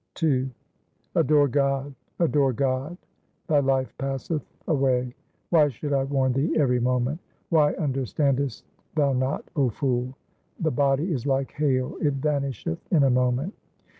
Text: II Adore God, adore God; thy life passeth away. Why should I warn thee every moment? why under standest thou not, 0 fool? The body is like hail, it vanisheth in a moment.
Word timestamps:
II 0.23 0.49
Adore 1.13 1.47
God, 1.47 1.93
adore 2.17 2.53
God; 2.53 2.97
thy 3.45 3.59
life 3.59 3.95
passeth 3.99 4.41
away. 4.67 5.13
Why 5.51 5.67
should 5.69 5.93
I 5.93 6.05
warn 6.05 6.33
thee 6.33 6.57
every 6.57 6.79
moment? 6.79 7.19
why 7.49 7.75
under 7.77 8.07
standest 8.07 8.65
thou 8.95 9.13
not, 9.13 9.47
0 9.53 9.69
fool? 9.69 10.15
The 10.59 10.71
body 10.71 11.11
is 11.11 11.27
like 11.27 11.51
hail, 11.51 11.97
it 12.01 12.15
vanisheth 12.15 12.79
in 12.91 13.03
a 13.03 13.11
moment. 13.11 13.53